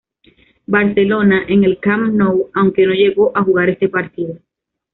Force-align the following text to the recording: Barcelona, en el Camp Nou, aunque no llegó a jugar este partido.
Barcelona, 0.65 1.43
en 1.47 1.63
el 1.63 1.77
Camp 1.79 2.07
Nou, 2.21 2.49
aunque 2.55 2.87
no 2.87 2.93
llegó 2.95 3.31
a 3.37 3.43
jugar 3.43 3.69
este 3.69 3.87
partido. 3.87 4.39